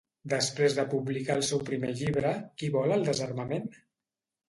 Després 0.31 0.77
de 0.77 0.85
publicar 0.93 1.35
el 1.41 1.45
seu 1.51 1.63
primer 1.69 1.93
llibre, 2.01 2.35
"Qui 2.59 2.73
vol 2.79 2.99
el 2.99 3.09
desarmament?" 3.15 3.73